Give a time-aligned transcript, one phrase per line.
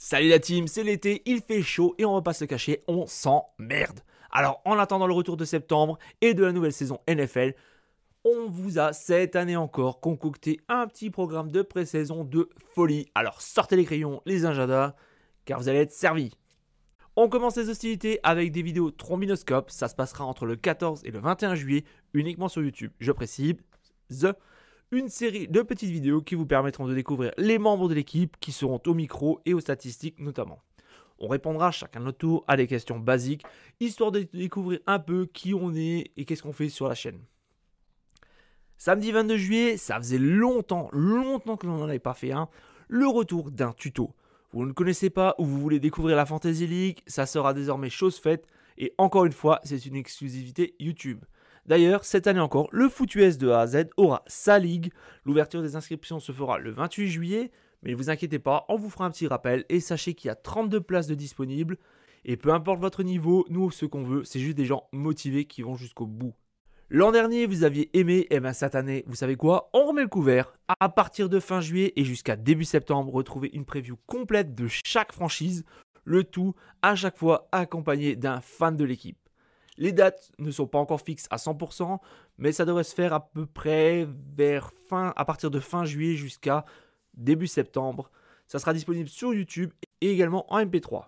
[0.00, 3.08] Salut la team, c'est l'été, il fait chaud et on va pas se cacher, on
[3.08, 3.98] s'emmerde.
[4.30, 7.52] Alors en attendant le retour de septembre et de la nouvelle saison NFL,
[8.24, 13.10] on vous a cette année encore concocté un petit programme de pré-saison de folie.
[13.16, 14.94] Alors sortez les crayons, les agendas,
[15.44, 16.30] car vous allez être servis.
[17.16, 21.10] On commence les hostilités avec des vidéos trombinoscope, ça se passera entre le 14 et
[21.10, 21.82] le 21 juillet
[22.14, 22.92] uniquement sur YouTube.
[23.00, 23.56] Je précise,
[24.10, 24.28] The
[24.90, 28.52] une série de petites vidéos qui vous permettront de découvrir les membres de l'équipe qui
[28.52, 30.62] seront au micro et aux statistiques notamment.
[31.18, 33.44] On répondra chacun notre tour à des questions basiques,
[33.80, 37.20] histoire de découvrir un peu qui on est et qu'est-ce qu'on fait sur la chaîne.
[38.78, 42.48] Samedi 22 juillet, ça faisait longtemps, longtemps que l'on n'en avait pas fait un,
[42.86, 44.14] le retour d'un tuto.
[44.52, 48.18] Vous ne connaissez pas ou vous voulez découvrir la Fantasy League, ça sera désormais chose
[48.18, 48.46] faite
[48.78, 51.24] et encore une fois, c'est une exclusivité YouTube.
[51.68, 54.90] D'ailleurs, cette année encore, le foot US de A à Z aura sa ligue.
[55.26, 57.50] L'ouverture des inscriptions se fera le 28 juillet,
[57.82, 60.30] mais ne vous inquiétez pas, on vous fera un petit rappel et sachez qu'il y
[60.30, 61.76] a 32 places de disponibles.
[62.24, 65.60] Et peu importe votre niveau, nous ce qu'on veut, c'est juste des gens motivés qui
[65.60, 66.32] vont jusqu'au bout.
[66.88, 69.68] L'an dernier, vous aviez aimé, et bien cette année, vous savez quoi?
[69.74, 70.54] On remet le couvert.
[70.80, 75.12] À partir de fin juillet et jusqu'à début septembre, retrouvez une preview complète de chaque
[75.12, 75.66] franchise,
[76.04, 79.18] le tout à chaque fois accompagné d'un fan de l'équipe.
[79.78, 81.98] Les dates ne sont pas encore fixes à 100%,
[82.36, 86.16] mais ça devrait se faire à peu près vers fin, à partir de fin juillet
[86.16, 86.64] jusqu'à
[87.14, 88.10] début septembre.
[88.48, 91.04] Ça sera disponible sur YouTube et également en MP3.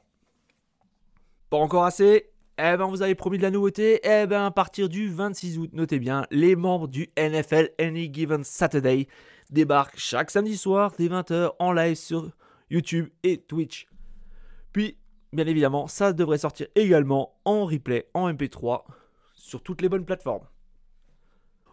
[1.51, 2.31] Pas encore assez?
[2.59, 5.71] Eh ben vous avez promis de la nouveauté Eh ben à partir du 26 août,
[5.73, 9.09] notez bien, les membres du NFL Any Given Saturday
[9.51, 12.31] débarquent chaque samedi soir dès 20h en live sur
[12.69, 13.89] YouTube et Twitch.
[14.73, 14.97] Puis
[15.33, 18.85] bien évidemment, ça devrait sortir également en replay, en MP3,
[19.35, 20.47] sur toutes les bonnes plateformes.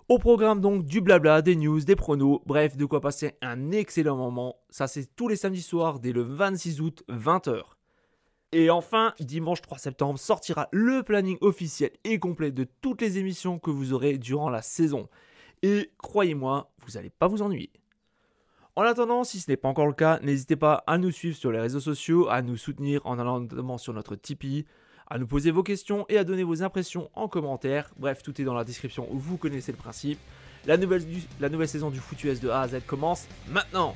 [0.09, 4.15] Au programme donc du blabla, des news, des pronos, bref, de quoi passer un excellent
[4.15, 4.55] moment.
[4.69, 7.61] Ça c'est tous les samedis soirs dès le 26 août 20h.
[8.53, 13.59] Et enfin, dimanche 3 septembre sortira le planning officiel et complet de toutes les émissions
[13.59, 15.09] que vous aurez durant la saison.
[15.61, 17.71] Et croyez-moi, vous n'allez pas vous ennuyer.
[18.77, 21.51] En attendant, si ce n'est pas encore le cas, n'hésitez pas à nous suivre sur
[21.51, 24.67] les réseaux sociaux, à nous soutenir en allant notamment sur notre Tipeee,
[25.09, 27.89] à nous poser vos questions et à donner vos impressions en commentaire.
[27.97, 30.19] Bref, tout est dans la description, vous connaissez le principe.
[30.67, 33.95] La nouvelle, saison du Foot US de A à Z commence maintenant.